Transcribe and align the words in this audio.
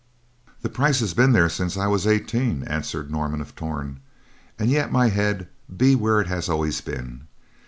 "The 0.63 0.69
price 0.69 0.99
has 1.01 1.13
been 1.13 1.31
there 1.31 1.47
since 1.47 1.77
I 1.77 1.85
was 1.85 2.07
eighteen," 2.07 2.63
answered 2.63 3.11
Norman 3.11 3.39
of 3.39 3.55
Torn, 3.55 3.99
"and 4.57 4.71
yet 4.71 4.91
my 4.91 5.09
head 5.09 5.47
be 5.77 5.93
where 5.93 6.19
it 6.19 6.25
has 6.27 6.49
always 6.49 6.81
been. 6.81 7.27